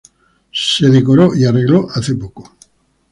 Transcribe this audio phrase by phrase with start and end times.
[0.51, 2.53] Se decoró y arregló hace poco.